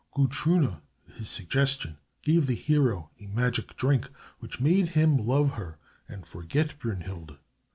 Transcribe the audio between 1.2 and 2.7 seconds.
suggestion, gave the